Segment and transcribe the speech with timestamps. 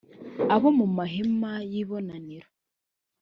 [0.53, 2.49] abo mu mahema y’ibonaniro